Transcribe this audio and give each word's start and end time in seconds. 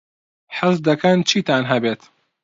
حەز 0.57 0.77
دەکەن 0.87 1.17
چیتان 1.29 1.63
هەبێت؟ 1.71 2.01